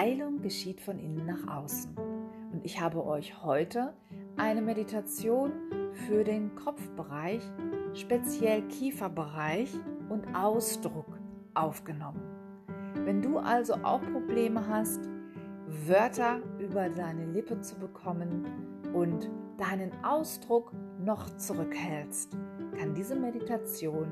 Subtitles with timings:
[0.00, 1.94] Heilung geschieht von innen nach außen.
[2.52, 3.92] Und ich habe euch heute
[4.38, 5.52] eine Meditation
[5.92, 7.42] für den Kopfbereich,
[7.92, 9.70] speziell Kieferbereich
[10.08, 11.18] und Ausdruck
[11.52, 12.22] aufgenommen.
[13.04, 15.00] Wenn du also auch Probleme hast,
[15.86, 18.46] Wörter über deine Lippe zu bekommen
[18.94, 20.72] und deinen Ausdruck
[21.04, 22.38] noch zurückhältst,
[22.78, 24.08] kann diese Meditation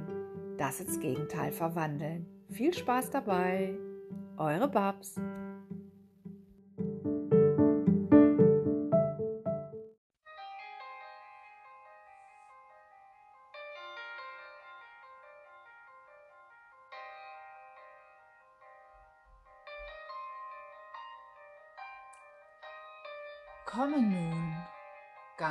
[0.58, 2.26] das ins Gegenteil verwandeln.
[2.50, 3.78] Viel Spaß dabei!
[4.36, 5.18] Eure Babs!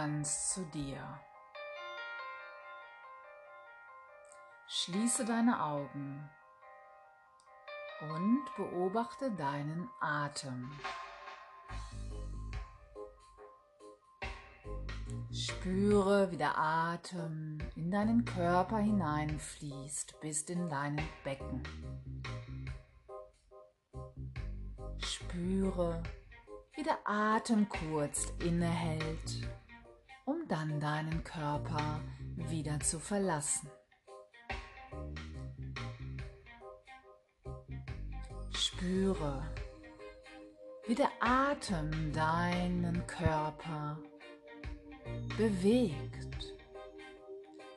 [0.08, 1.20] Ganz zu dir.
[4.68, 6.30] Schließe deine Augen
[8.02, 10.72] und beobachte deinen Atem.
[15.34, 21.64] Spüre, wie der Atem in deinen Körper hineinfließt bis in deinen Becken.
[25.00, 26.02] Spüre,
[26.76, 29.50] wie der Atem kurz innehält,
[30.48, 32.02] dann deinen Körper
[32.36, 33.70] wieder zu verlassen.
[38.52, 39.44] Spüre,
[40.88, 43.98] wie der Atem deinen Körper
[45.38, 46.54] bewegt,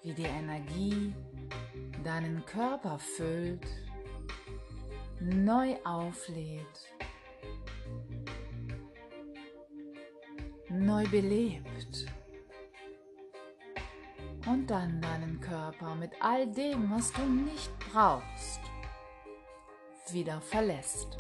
[0.02, 1.14] wie die Energie
[2.04, 3.66] deinen Körper füllt,
[5.20, 6.90] neu auflädt
[10.70, 12.06] neu belebt
[14.50, 18.60] und dann deinen Körper mit all dem, was du nicht brauchst,
[20.10, 21.16] wieder verlässt.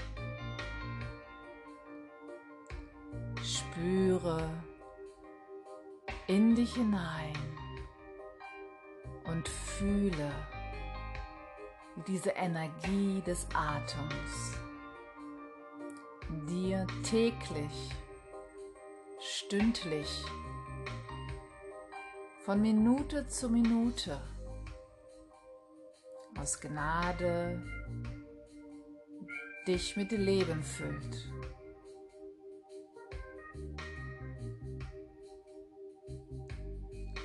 [3.42, 4.50] Spüre
[6.26, 7.38] in dich hinein
[9.24, 10.32] und fühle
[12.08, 14.58] diese Energie des Atems
[16.48, 17.90] dir täglich
[19.20, 20.24] stündlich,
[22.44, 24.18] von Minute zu Minute,
[26.38, 27.62] aus Gnade
[29.66, 31.28] dich mit Leben füllt.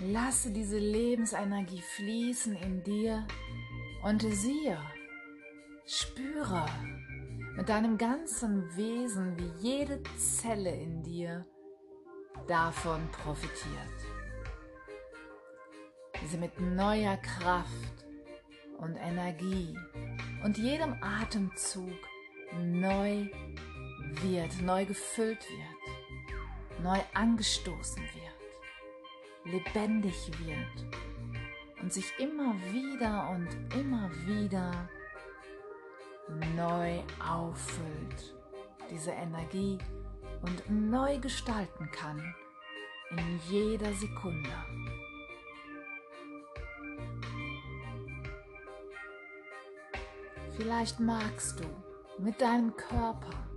[0.02, 3.26] Lasse diese Lebensenergie fließen in dir
[4.04, 4.78] und siehe,
[5.86, 6.66] spüre
[7.56, 11.46] mit deinem ganzen Wesen, wie jede Zelle in dir
[12.48, 13.95] davon profitiert.
[16.28, 18.06] Sie mit neuer Kraft
[18.78, 19.78] und Energie
[20.44, 21.94] und jedem Atemzug
[22.60, 23.28] neu
[24.22, 30.16] wird, neu gefüllt wird, neu angestoßen wird, lebendig
[30.46, 30.86] wird
[31.82, 34.90] und sich immer wieder und immer wieder
[36.56, 38.36] neu auffüllt.
[38.90, 39.78] Diese Energie
[40.42, 42.36] und neu gestalten kann
[43.12, 44.50] in jeder Sekunde.
[50.58, 51.66] Vielleicht magst du
[52.18, 53.50] mit deinem Körper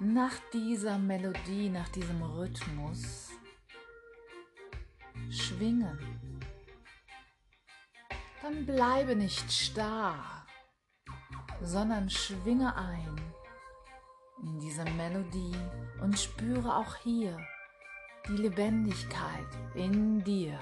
[0.00, 3.28] nach dieser Melodie, nach diesem Rhythmus
[5.30, 5.98] schwingen.
[8.40, 10.46] Dann bleibe nicht starr,
[11.62, 13.20] sondern schwinge ein
[14.42, 15.56] in diese Melodie
[16.00, 17.36] und spüre auch hier
[18.26, 20.58] die Lebendigkeit in dir.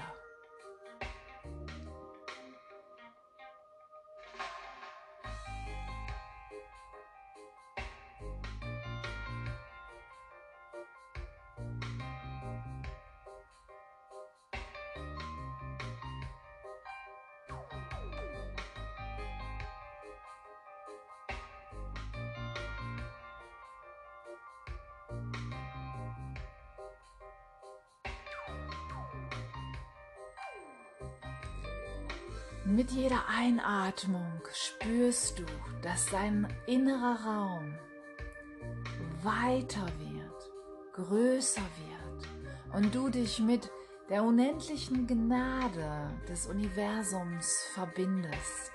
[32.69, 35.43] Mit jeder Einatmung spürst du,
[35.81, 37.73] dass dein innerer Raum
[39.23, 40.51] weiter wird,
[40.93, 43.71] größer wird und du dich mit
[44.07, 48.73] der unendlichen Gnade des Universums verbindest.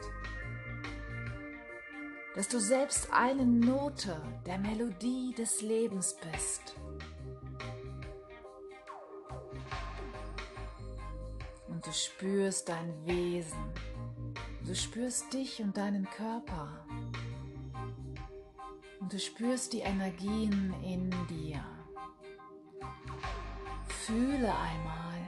[2.35, 6.75] Dass du selbst eine Note der Melodie des Lebens bist.
[11.69, 13.73] Und du spürst dein Wesen
[14.66, 16.87] Du spürst dich und deinen Körper.
[18.99, 21.62] Und du spürst die Energien in dir.
[23.87, 25.20] Fühle einmal,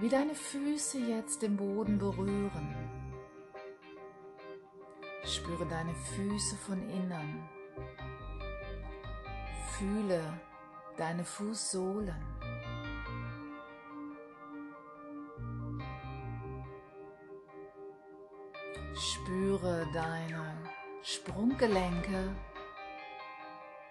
[0.00, 2.74] wie deine Füße jetzt den Boden berühren.
[5.24, 7.48] Spüre deine Füße von innen.
[9.76, 10.22] Fühle
[10.96, 12.37] deine Fußsohlen.
[19.28, 20.56] Spüre deine
[21.02, 22.34] Sprunggelenke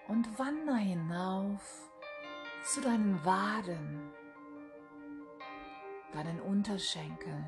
[0.08, 1.92] und wandere hinauf
[2.64, 4.12] zu deinen Waden,
[6.12, 7.46] deinen Unterschenkeln.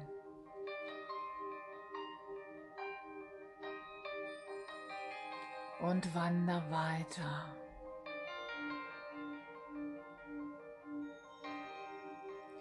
[5.81, 7.55] Und wander weiter.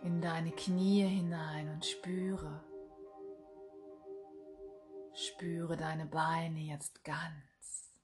[0.05, 2.63] in deine Knie hinein und spüre,
[5.39, 7.95] spüre deine Beine jetzt ganz.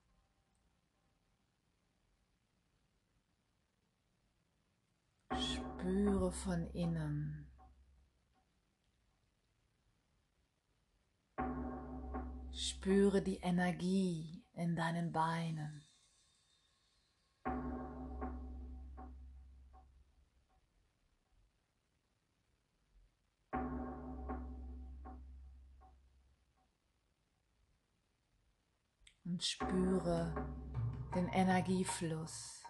[5.36, 7.50] Spüre von innen.
[12.52, 15.83] Spüre die Energie in deinen Beinen.
[29.34, 30.32] Und spüre
[31.12, 32.62] den Energiefluss.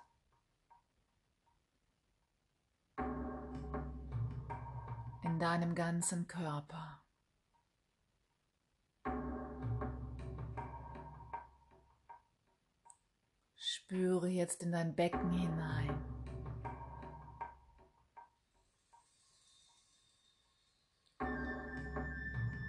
[5.22, 7.02] in deinem ganzen Körper.
[13.56, 16.05] Spüre jetzt in dein Becken hinein.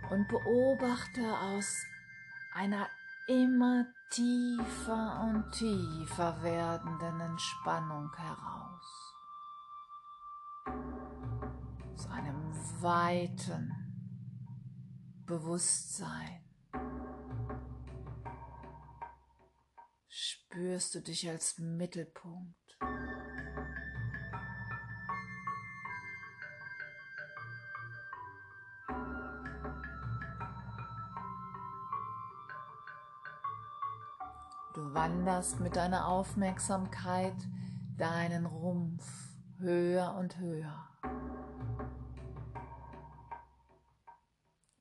[0.09, 1.85] Und beobachte aus
[2.53, 2.89] einer
[3.27, 9.15] immer tiefer und tiefer werdenden Entspannung heraus.
[11.95, 13.71] Zu einem weiten
[15.25, 16.43] Bewusstsein.
[20.07, 22.64] Spürst du dich als Mittelpunkt.
[34.95, 37.35] Wanderst mit deiner Aufmerksamkeit
[37.97, 39.05] deinen Rumpf
[39.59, 40.87] höher und höher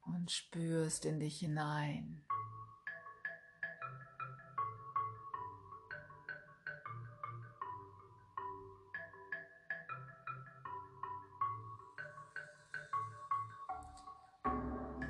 [0.07, 2.25] und spürst in dich hinein.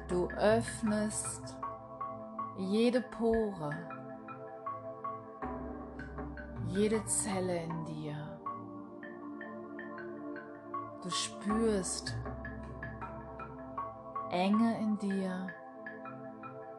[0.09, 1.59] Du öffnest
[2.57, 4.04] jede Pore
[6.77, 8.17] jede Zelle in dir.
[11.03, 12.17] Du spürst
[14.31, 15.47] Enge in dir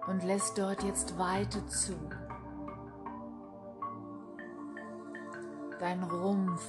[0.08, 1.94] und lässt dort jetzt Weite zu.
[5.80, 6.66] Dein Rumpf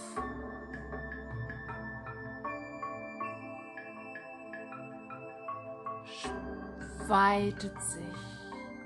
[7.09, 8.05] weitet sich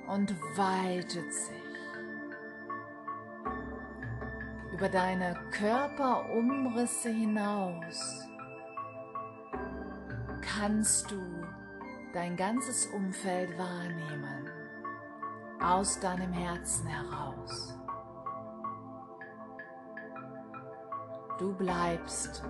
[0.09, 1.60] und weitet sich.
[4.81, 8.27] Über deine Körperumrisse hinaus
[10.41, 11.21] kannst du
[12.15, 14.49] dein ganzes Umfeld wahrnehmen,
[15.63, 17.79] aus deinem Herzen heraus.
[21.39, 22.43] Du bleibst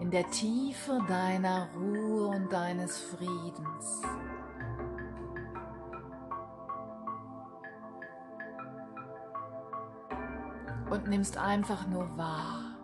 [0.00, 4.02] in der Tiefe deiner Ruhe und deines Friedens.
[10.90, 12.76] Und nimmst einfach nur wahr.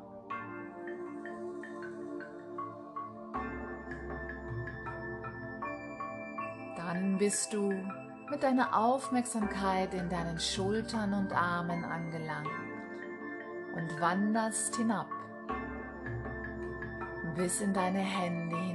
[6.76, 7.72] Dann bist du
[8.30, 12.48] mit deiner Aufmerksamkeit in deinen Schultern und Armen angelangt
[13.74, 15.08] und wanderst hinab
[17.34, 18.73] bis in deine Hände hinein.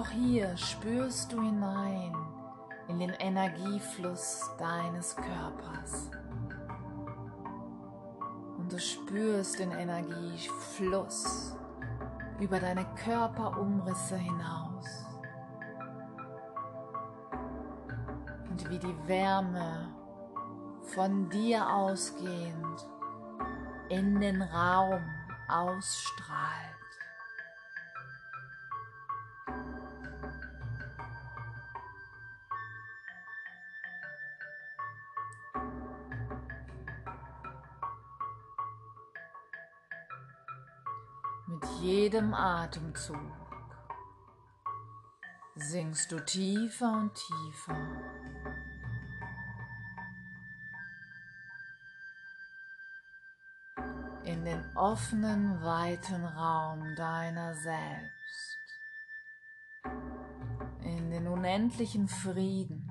[0.00, 2.16] Auch hier spürst du hinein
[2.88, 6.10] in den Energiefluss deines Körpers.
[8.56, 11.54] Und du spürst den Energiefluss
[12.38, 15.04] über deine Körperumrisse hinaus.
[18.48, 19.94] Und wie die Wärme
[20.94, 22.88] von dir ausgehend
[23.90, 25.02] in den Raum
[25.46, 26.69] ausstrahlt.
[41.50, 43.18] Mit jedem Atemzug
[45.56, 47.76] sinkst du tiefer und tiefer.
[54.22, 58.58] in den offenen, weiten Raum deiner selbst,
[60.82, 62.88] in den unendlichen Frieden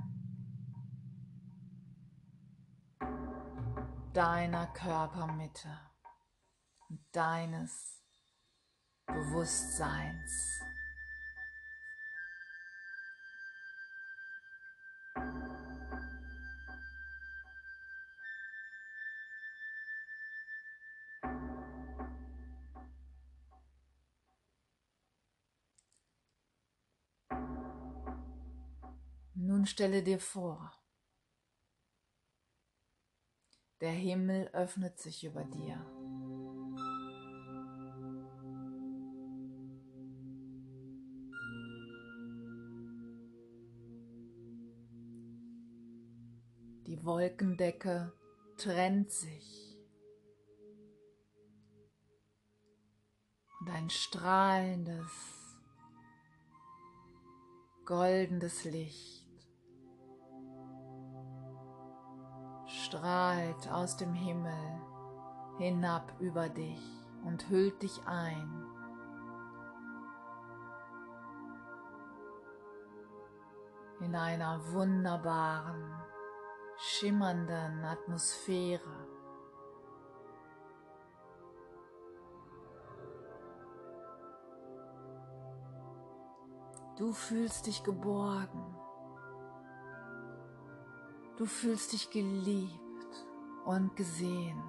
[4.11, 5.79] deiner Körpermitte
[6.89, 7.98] und deines
[9.13, 10.59] Bewusstseins.
[29.33, 30.71] Nun stelle dir vor,
[33.81, 35.98] der Himmel öffnet sich über dir.
[46.89, 48.11] Die Wolkendecke
[48.57, 49.77] trennt sich
[53.59, 55.11] und ein strahlendes,
[57.85, 59.29] goldenes Licht
[62.65, 64.81] strahlt aus dem Himmel
[65.59, 66.81] hinab über dich
[67.23, 68.65] und hüllt dich ein.
[74.01, 75.98] in einer wunderbaren,
[76.79, 79.07] schimmernden Atmosphäre.
[86.97, 88.75] Du fühlst dich geborgen.
[91.37, 93.25] Du fühlst dich geliebt
[93.65, 94.61] und gesehen.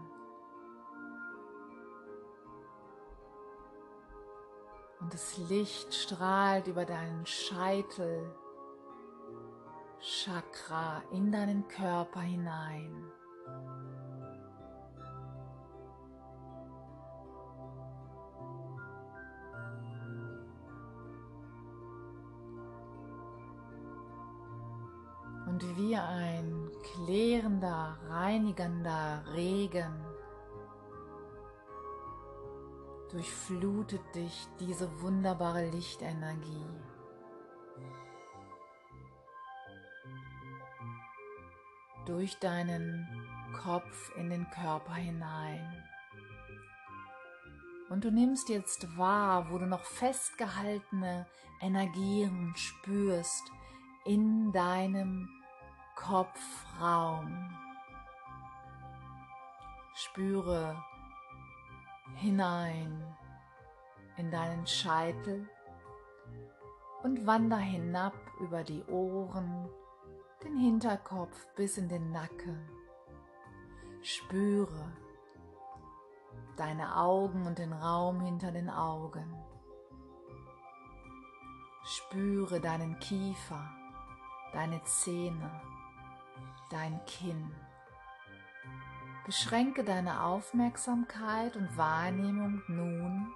[5.00, 8.35] Und das Licht strahlt über deinen Scheitel,
[10.00, 13.11] Chakra in deinen Körper hinein.
[25.47, 29.92] und wie ein klärender, reinigender Regen
[33.11, 36.89] durchflutet dich diese wunderbare Lichtenergie.
[42.07, 43.07] Durch deinen
[43.62, 45.85] Kopf in den Körper hinein.
[47.88, 51.26] Und du nimmst jetzt wahr, wo du noch festgehaltene
[51.61, 53.50] Energien spürst
[54.04, 55.28] in deinem
[55.97, 57.50] Kopfraum.
[59.95, 60.83] Spüre
[62.16, 63.16] hinein
[64.16, 65.49] in deinen Scheitel
[67.02, 69.69] und wander hinab über die Ohren,
[70.44, 72.68] den Hinterkopf bis in den Nacken.
[74.02, 74.92] Spüre
[76.56, 79.35] deine Augen und den Raum hinter den Augen.
[81.85, 83.68] Spüre deinen Kiefer,
[84.52, 85.50] deine Zähne
[86.70, 87.50] dein Kinn.
[89.26, 93.32] Beschränke deine Aufmerksamkeit und Wahrnehmung nun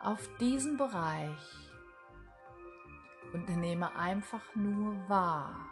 [0.00, 1.70] auf diesen Bereich
[3.32, 5.70] und nehme einfach nur wahr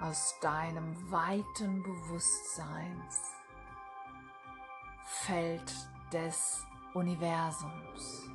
[0.00, 3.20] aus deinem weiten Bewusstseins
[5.04, 5.72] Feld
[6.12, 8.33] des Universums.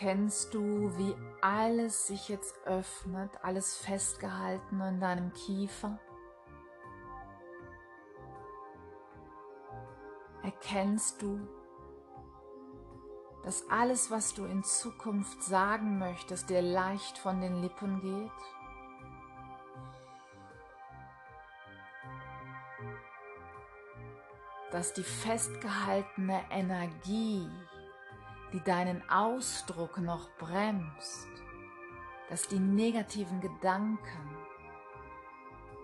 [0.00, 5.98] Erkennst du, wie alles sich jetzt öffnet, alles festgehalten in deinem Kiefer?
[10.42, 11.46] Erkennst du,
[13.44, 18.30] dass alles, was du in Zukunft sagen möchtest, dir leicht von den Lippen geht?
[24.70, 27.50] Dass die festgehaltene Energie
[28.52, 31.28] die deinen Ausdruck noch bremst,
[32.28, 34.36] dass die negativen Gedanken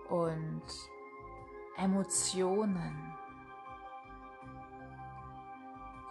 [0.09, 0.63] und
[1.77, 3.13] Emotionen,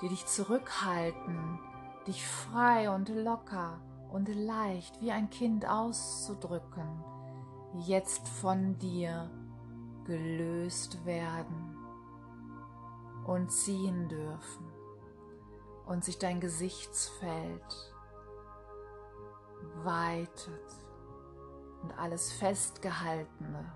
[0.01, 1.59] die dich zurückhalten,
[2.07, 7.03] dich frei und locker und leicht wie ein Kind auszudrücken,
[7.87, 9.31] jetzt von dir
[10.05, 11.77] gelöst werden
[13.27, 14.76] und ziehen dürfen
[15.87, 17.95] und sich dein Gesichtsfeld
[19.85, 20.75] weitet
[21.83, 23.73] und alles Festgehaltene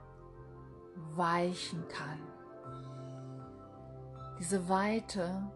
[1.15, 2.21] weichen kann.
[4.39, 5.51] Diese Weite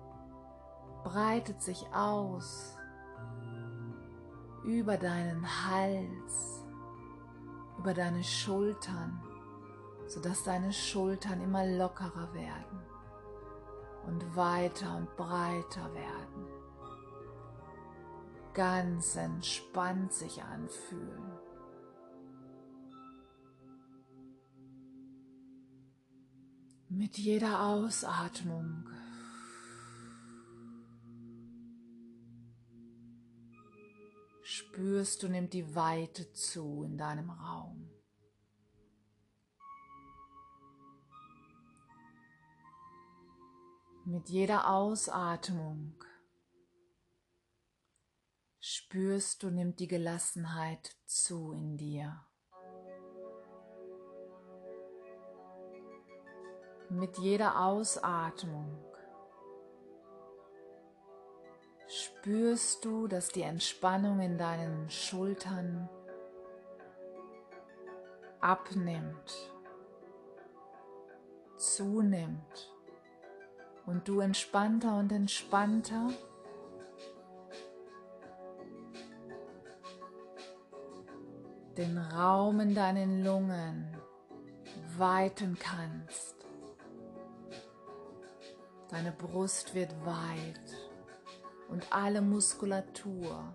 [1.03, 2.77] breitet sich aus
[4.65, 6.65] über deinen Hals,
[7.79, 9.21] über deine Schultern,
[10.07, 12.94] sodass deine Schultern immer lockerer werden
[14.07, 16.47] und weiter und breiter werden.
[18.53, 21.33] Ganz entspannt sich anfühlen.
[26.89, 28.89] Mit jeder Ausatmung
[34.43, 37.94] spürst du, nimmt die Weite zu in deinem Raum.
[44.07, 45.95] Mit jeder Ausatmung
[48.61, 52.23] spürst du, nimmt die Gelassenheit zu in dir.
[56.91, 58.79] Mit jeder Ausatmung
[61.89, 65.89] spürst du, dass die Entspannung in deinen Schultern
[68.43, 69.51] abnimmt,
[71.57, 72.74] zunimmt
[73.87, 76.11] und du entspannter und entspannter
[81.77, 83.97] den Raum in deinen Lungen
[84.97, 86.35] weiten kannst.
[88.89, 90.61] Deine Brust wird weit
[91.69, 93.55] und alle Muskulatur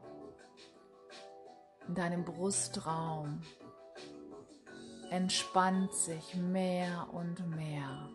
[1.87, 3.41] in deinem Brustraum
[5.09, 8.09] entspannt sich mehr und mehr.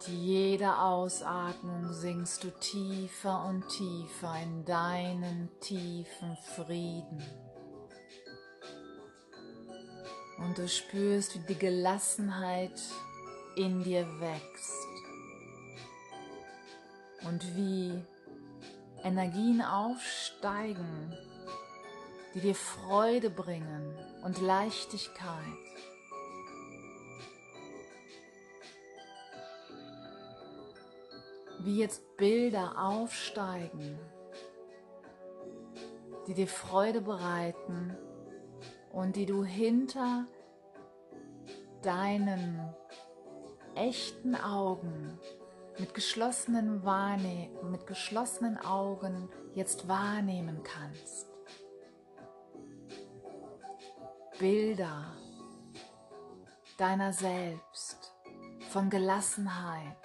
[0.00, 7.22] Mit jeder Ausatmung sinkst du tiefer und tiefer in deinen tiefen Frieden.
[10.38, 12.80] Und du spürst, wie die Gelassenheit
[13.56, 14.72] in dir wächst.
[17.28, 18.02] Und wie
[19.04, 21.14] Energien aufsteigen,
[22.32, 25.69] die dir Freude bringen und Leichtigkeit.
[31.62, 33.98] Wie jetzt Bilder aufsteigen,
[36.26, 37.96] die dir Freude bereiten
[38.92, 40.26] und die du hinter
[41.82, 42.74] deinen
[43.74, 45.18] echten Augen
[45.78, 51.28] mit geschlossenen, Wahrne mit geschlossenen Augen jetzt wahrnehmen kannst.
[54.38, 55.14] Bilder
[56.78, 58.14] deiner selbst,
[58.70, 59.96] von Gelassenheit,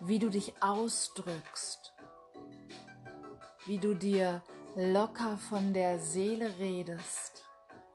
[0.00, 1.92] wie du dich ausdrückst,
[3.66, 4.42] wie du dir
[4.76, 7.44] locker von der Seele redest,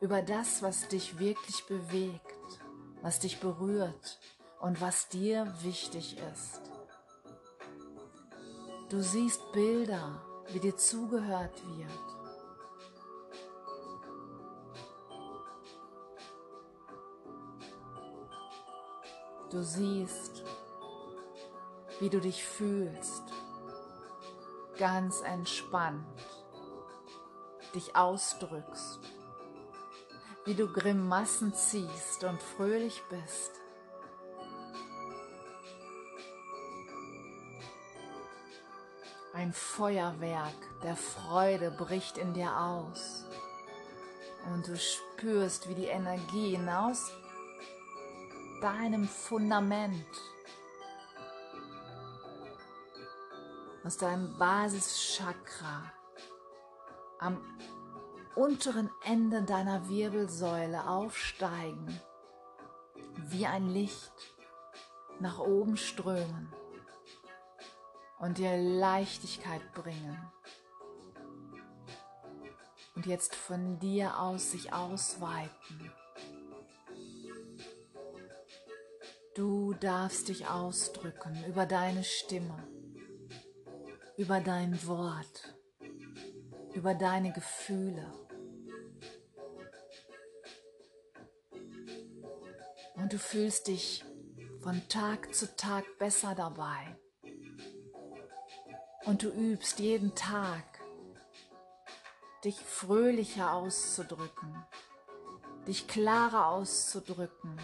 [0.01, 2.59] über das, was dich wirklich bewegt,
[3.01, 4.19] was dich berührt
[4.59, 6.61] und was dir wichtig ist.
[8.89, 12.13] Du siehst Bilder, wie dir zugehört wird.
[19.49, 20.42] Du siehst,
[21.99, 23.23] wie du dich fühlst,
[24.77, 26.05] ganz entspannt
[27.73, 28.99] dich ausdrückst,
[30.45, 33.51] wie du Grimassen ziehst und fröhlich bist.
[39.33, 40.53] Ein Feuerwerk
[40.83, 43.25] der Freude bricht in dir aus.
[44.53, 47.11] Und du spürst, wie die Energien aus
[48.61, 50.05] deinem Fundament,
[53.83, 55.91] aus deinem Basischakra
[57.19, 57.39] am
[58.35, 61.99] unteren Ende deiner Wirbelsäule aufsteigen,
[63.17, 64.13] wie ein Licht
[65.19, 66.51] nach oben strömen
[68.19, 70.17] und dir Leichtigkeit bringen.
[72.95, 75.91] Und jetzt von dir aus sich ausweiten.
[79.35, 82.55] Du darfst dich ausdrücken über deine Stimme,
[84.17, 85.55] über dein Wort,
[86.73, 88.05] über deine Gefühle.
[92.95, 94.05] Und du fühlst dich
[94.61, 96.95] von Tag zu Tag besser dabei.
[99.05, 100.63] Und du übst jeden Tag,
[102.43, 104.63] dich fröhlicher auszudrücken,
[105.67, 107.59] dich klarer auszudrücken,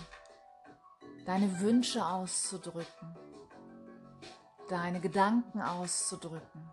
[1.25, 3.15] deine Wünsche auszudrücken,
[4.69, 6.69] deine Gedanken auszudrücken.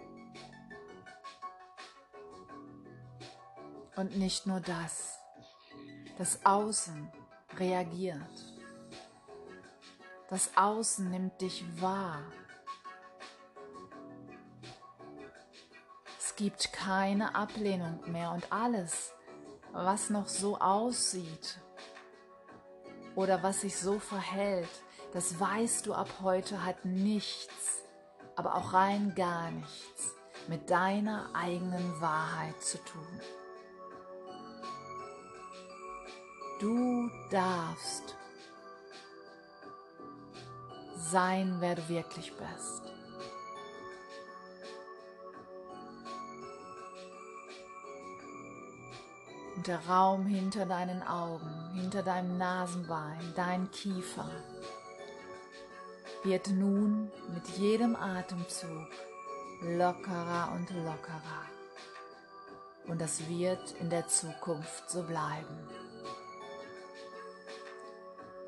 [3.97, 5.19] Und nicht nur das,
[6.19, 7.11] das Außen
[7.57, 8.21] reagiert.
[10.29, 12.23] Das Außen nimmt dich wahr.
[16.19, 19.15] Es gibt keine Ablehnung mehr und alles,
[19.73, 21.59] was noch so aussieht
[23.15, 24.69] oder was sich so verhält,
[25.13, 27.76] das weißt du ab heute hat nichts,
[28.37, 30.14] aber auch rein gar nichts
[30.49, 33.20] mit deiner eigenen Wahrheit zu tun.
[36.61, 38.16] Du darfst
[40.96, 42.83] sein, wer du wirklich bist.
[49.57, 54.31] Und der Raum hinter deinen Augen, hinter deinem Nasenbein, dein Kiefer,
[56.27, 58.91] wird nun mit jedem Atemzug
[59.62, 61.47] lockerer und lockerer.
[62.87, 65.59] Und das wird in der Zukunft so bleiben.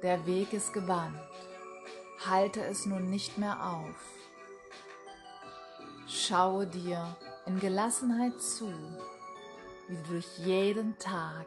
[0.02, 1.18] Der Weg ist gebannt
[2.26, 3.96] halte es nun nicht mehr auf.
[6.06, 8.72] Schaue dir in Gelassenheit zu,
[9.88, 11.46] wie du durch jeden Tag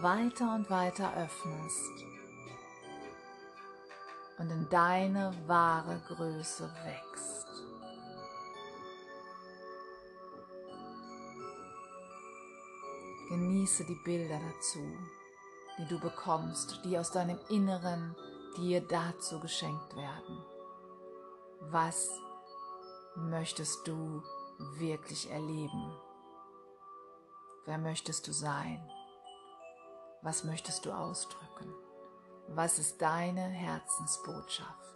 [0.00, 2.13] weiter und weiter öffnest
[4.38, 7.46] und in deine wahre Größe wächst.
[13.28, 14.86] Genieße die Bilder dazu,
[15.78, 18.14] die du bekommst, die aus deinem Inneren
[18.56, 20.44] dir dazu geschenkt werden.
[21.70, 22.10] Was
[23.16, 24.22] möchtest du
[24.76, 25.96] wirklich erleben?
[27.64, 28.88] Wer möchtest du sein?
[30.22, 31.72] Was möchtest du ausdrücken?
[32.56, 34.93] Was ist deine Herzensbotschaft?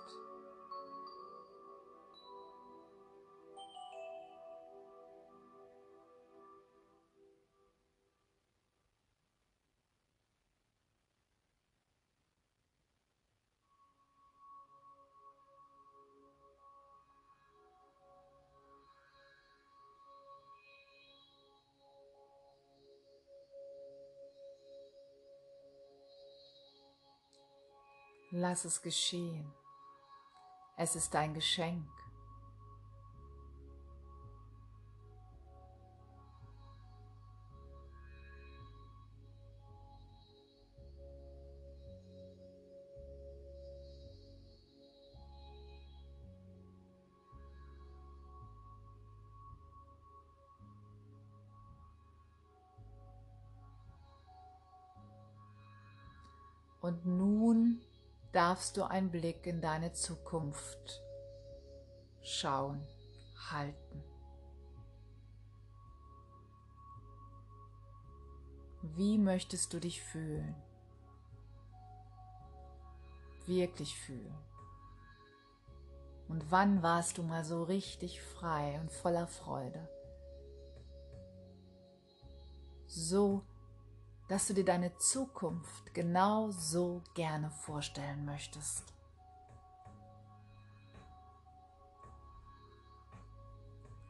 [28.40, 29.52] Lass es geschehen.
[30.76, 31.90] Es ist ein Geschenk.
[58.38, 61.02] Darfst du einen Blick in deine Zukunft
[62.22, 62.86] schauen,
[63.50, 64.04] halten.
[68.82, 70.54] Wie möchtest du dich fühlen?
[73.46, 74.38] Wirklich fühlen.
[76.28, 79.88] Und wann warst du mal so richtig frei und voller Freude?
[82.86, 83.42] So
[84.28, 88.84] dass du dir deine Zukunft genau so gerne vorstellen möchtest.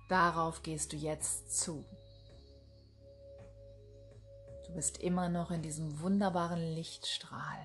[0.09, 1.85] Darauf gehst du jetzt zu.
[4.67, 7.61] Du bist immer noch in diesem wunderbaren Lichtstrahl.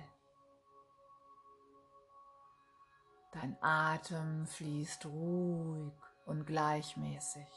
[3.32, 5.92] Dein Atem fließt ruhig
[6.24, 7.48] und gleichmäßig.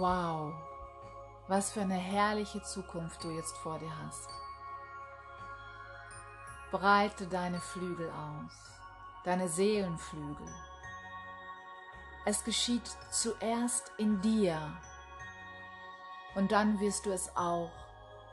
[0.00, 0.54] Wow,
[1.46, 4.30] was für eine herrliche Zukunft du jetzt vor dir hast.
[6.70, 8.80] Breite deine Flügel aus,
[9.24, 10.46] deine Seelenflügel.
[12.24, 14.58] Es geschieht zuerst in dir
[16.34, 17.70] und dann wirst du es auch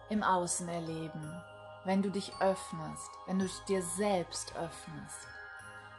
[0.07, 1.43] im Außen erleben,
[1.83, 5.27] wenn du dich öffnest, wenn du dir selbst öffnest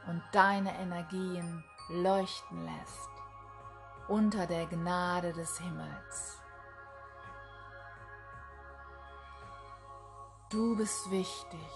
[0.07, 3.18] und deine Energien leuchten lässt
[4.09, 6.39] unter der Gnade des Himmels.
[10.51, 11.69] Du bist wichtig,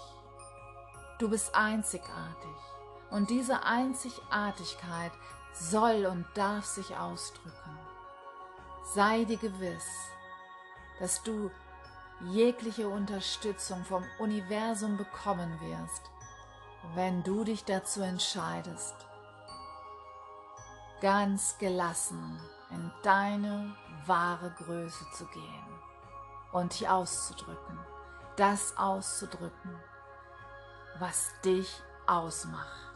[1.19, 2.57] du bist einzigartig
[3.11, 5.11] und diese Einzigartigkeit
[5.53, 7.77] soll und darf sich ausdrücken.
[8.95, 9.85] Sei dir gewiss,
[10.99, 11.51] dass du
[12.31, 16.09] jegliche Unterstützung vom Universum bekommen wirst,
[16.95, 18.95] wenn du dich dazu entscheidest,
[21.03, 22.39] ganz gelassen
[22.69, 25.81] in deine wahre Größe zu gehen
[26.53, 27.77] und dich auszudrücken,
[28.37, 29.75] das auszudrücken,
[30.99, 31.69] was dich
[32.07, 32.95] ausmacht.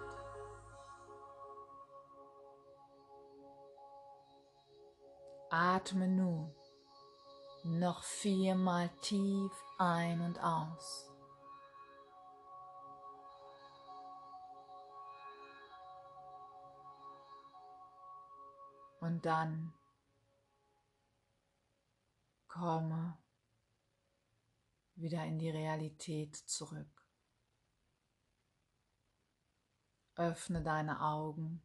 [5.50, 6.56] Atme nun
[7.66, 11.12] noch viermal tief ein und aus.
[19.00, 19.74] Und dann
[22.48, 23.18] komme
[24.96, 27.06] wieder in die Realität zurück.
[30.16, 31.62] Öffne deine Augen.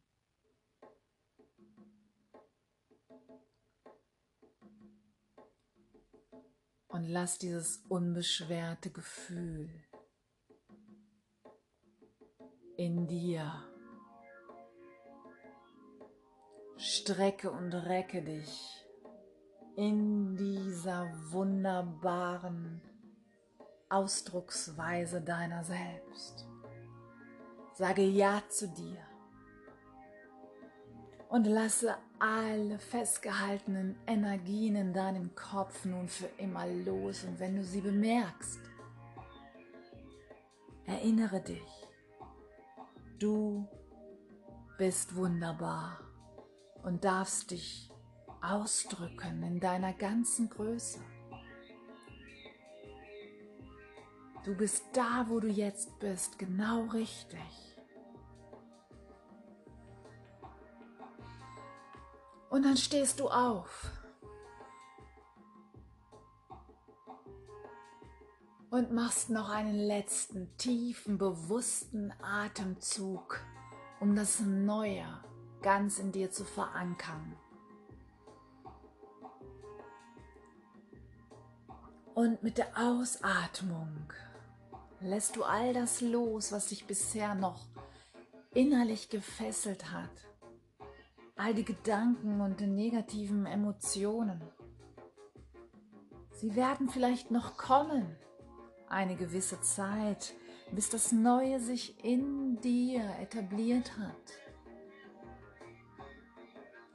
[6.89, 9.71] Und lass dieses unbeschwerte Gefühl
[12.77, 13.72] in dir
[16.85, 18.85] Strecke und recke dich
[19.77, 22.83] in dieser wunderbaren
[23.89, 26.45] Ausdrucksweise deiner selbst.
[27.75, 28.99] Sage Ja zu dir
[31.29, 37.23] und lasse alle festgehaltenen Energien in deinem Kopf nun für immer los.
[37.23, 38.59] Und wenn du sie bemerkst,
[40.87, 41.87] erinnere dich,
[43.21, 43.69] du
[44.79, 46.12] bist wunderbar
[46.83, 47.91] und darfst dich
[48.41, 51.01] ausdrücken in deiner ganzen Größe.
[54.45, 57.39] Du bist da, wo du jetzt bist, genau richtig.
[62.51, 63.91] Und dann stehst du auf.
[68.71, 73.41] Und machst noch einen letzten tiefen, bewussten Atemzug,
[74.01, 75.07] um das Neue
[75.63, 77.37] ganz in dir zu verankern.
[82.15, 84.13] Und mit der Ausatmung
[85.01, 87.67] lässt du all das los, was dich bisher noch
[88.53, 90.11] innerlich gefesselt hat.
[91.37, 94.43] All die Gedanken und die negativen Emotionen.
[96.33, 98.17] Sie werden vielleicht noch kommen,
[98.89, 100.35] eine gewisse Zeit,
[100.71, 104.42] bis das Neue sich in dir etabliert hat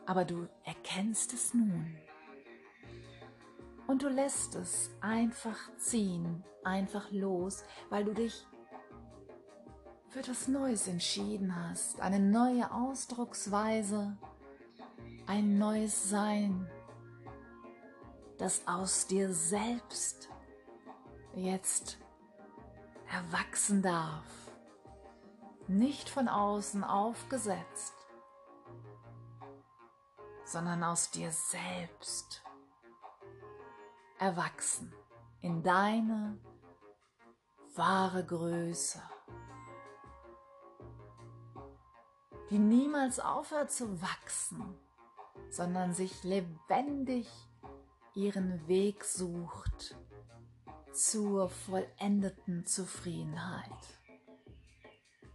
[0.08, 1.96] aber du erkennst es nun.
[3.88, 8.48] Und du lässt es einfach ziehen, einfach los, weil du dich
[10.10, 14.17] für das Neues entschieden hast, eine neue Ausdrucksweise,
[15.26, 16.70] ein neues Sein,
[18.38, 20.30] das aus dir selbst
[21.36, 21.98] jetzt
[23.12, 24.26] erwachsen darf,
[25.67, 27.97] nicht von außen aufgesetzt,
[30.48, 32.42] sondern aus dir selbst
[34.18, 34.94] erwachsen
[35.42, 36.40] in deine
[37.76, 39.02] wahre Größe,
[42.50, 44.64] die niemals aufhört zu wachsen,
[45.50, 47.30] sondern sich lebendig
[48.16, 49.98] ihren Weg sucht
[50.94, 53.70] zur vollendeten Zufriedenheit.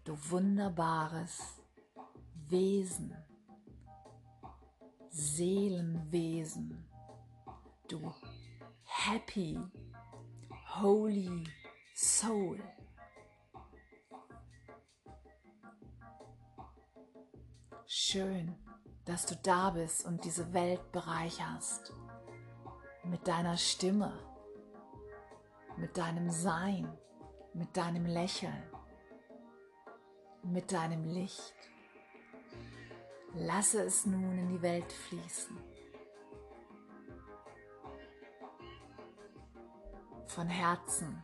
[0.05, 1.63] Du wunderbares
[2.49, 3.15] Wesen.
[5.15, 6.89] Seelenwesen,
[7.87, 8.15] du
[8.83, 9.61] happy,
[10.81, 11.45] holy
[11.95, 12.59] soul.
[17.85, 18.57] Schön,
[19.05, 21.93] dass du da bist und diese Welt bereicherst
[23.05, 24.19] mit deiner Stimme,
[25.77, 26.91] mit deinem Sein,
[27.53, 28.63] mit deinem Lächeln,
[30.43, 31.55] mit deinem Licht.
[33.35, 35.57] Lasse es nun in die Welt fließen.
[40.27, 41.23] Von Herzen,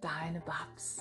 [0.00, 0.98] deine Babs.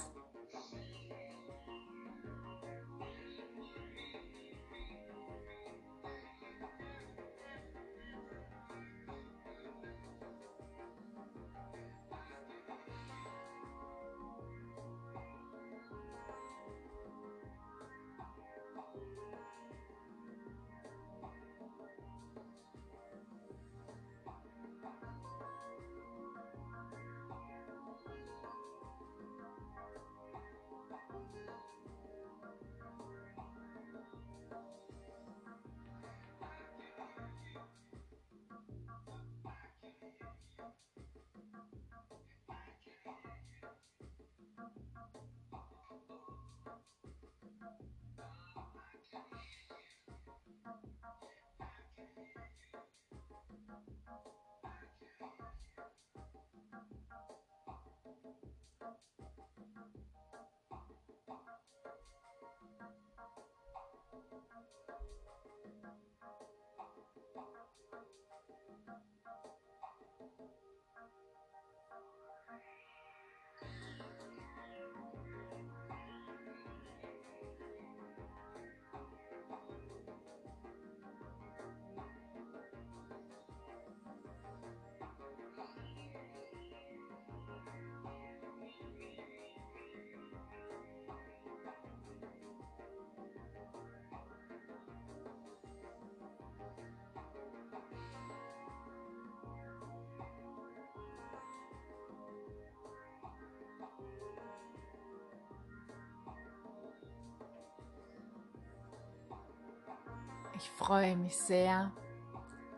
[110.58, 111.92] Ich freue mich sehr,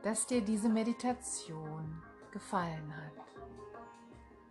[0.04, 3.26] dass dir diese Meditation gefallen hat.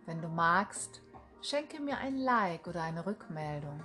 [0.07, 1.03] Wenn du magst,
[1.39, 3.83] schenke mir ein Like oder eine Rückmeldung